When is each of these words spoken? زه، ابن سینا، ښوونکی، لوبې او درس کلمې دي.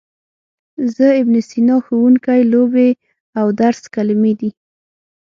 زه، 0.95 1.07
ابن 1.21 1.35
سینا، 1.49 1.77
ښوونکی، 1.85 2.41
لوبې 2.51 2.89
او 3.39 3.47
درس 3.61 3.81
کلمې 3.93 4.33
دي. 4.39 4.49